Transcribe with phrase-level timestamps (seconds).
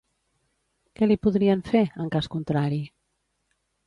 [1.01, 2.81] Què li podrien fer, en cas contrari?